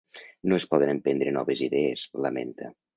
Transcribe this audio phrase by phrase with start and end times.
[0.51, 2.77] No es poden emprendre noves idees, lamenta.